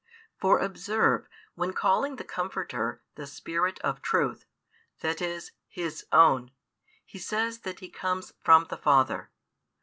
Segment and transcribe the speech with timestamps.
[0.39, 4.47] For observe, when calling the Comforter "the Spirit of truth,"
[5.01, 6.49] that is, His own,
[7.05, 9.29] He says that He comes from the Father.